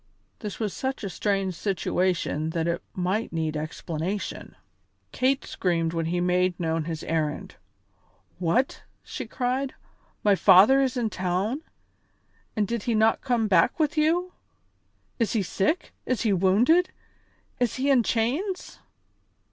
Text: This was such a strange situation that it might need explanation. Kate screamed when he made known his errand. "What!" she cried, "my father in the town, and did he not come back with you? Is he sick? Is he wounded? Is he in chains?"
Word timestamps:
This 0.39 0.59
was 0.59 0.73
such 0.73 1.03
a 1.03 1.11
strange 1.11 1.53
situation 1.53 2.49
that 2.57 2.67
it 2.67 2.81
might 2.95 3.31
need 3.31 3.55
explanation. 3.55 4.55
Kate 5.11 5.45
screamed 5.45 5.93
when 5.93 6.07
he 6.07 6.19
made 6.19 6.59
known 6.59 6.85
his 6.85 7.03
errand. 7.03 7.53
"What!" 8.39 8.81
she 9.03 9.27
cried, 9.27 9.75
"my 10.23 10.33
father 10.33 10.81
in 10.81 10.89
the 10.91 11.07
town, 11.07 11.61
and 12.55 12.67
did 12.67 12.81
he 12.89 12.95
not 12.95 13.21
come 13.21 13.47
back 13.47 13.79
with 13.79 13.95
you? 13.95 14.33
Is 15.19 15.33
he 15.33 15.43
sick? 15.43 15.93
Is 16.07 16.21
he 16.23 16.33
wounded? 16.33 16.89
Is 17.59 17.75
he 17.75 17.91
in 17.91 18.01
chains?" 18.01 18.79